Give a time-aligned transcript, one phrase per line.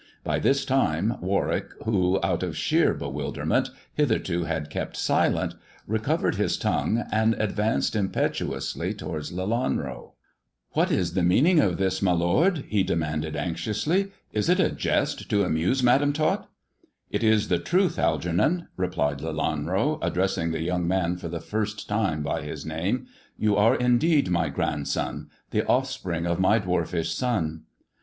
[0.23, 4.87] By this time Warwick, who, out of sheer bewilderment, hitherto had 154 THE dwarf's chamber
[4.87, 4.97] kept
[5.53, 10.13] silent, recovered his tongue, and advanced impetuously towards Lelanro."
[10.73, 14.59] What is the meaning of all this, my lord 1" he demanded anxiously." Is it
[14.59, 16.49] a jest to amuse Madam Tot
[17.11, 22.23] ]""It is the truth, Algernon," replied Lelanro, addressing the young man for the first time
[22.23, 23.05] by his name.
[23.37, 27.65] You are indeed my grandson— the offspring of my dwarfish son."